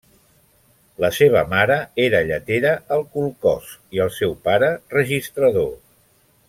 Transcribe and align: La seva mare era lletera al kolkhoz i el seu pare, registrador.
La 1.03 1.11
seva 1.17 1.43
mare 1.51 1.77
era 2.05 2.23
lletera 2.31 2.73
al 2.97 3.07
kolkhoz 3.17 3.71
i 3.99 4.05
el 4.07 4.13
seu 4.19 4.37
pare, 4.49 4.75
registrador. 5.01 5.75